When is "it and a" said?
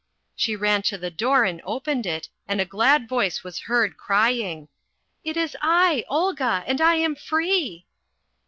2.07-2.65